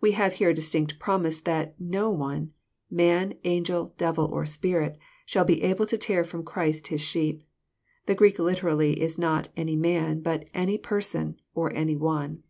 [0.00, 2.54] We have here a distinct promise, that" no one,"
[2.90, 7.44] man, angel, devil, or spirit, shall be able to tear Arom Christ His sheep.
[8.06, 12.42] The Greek literally is not any man," but" any person, or any one."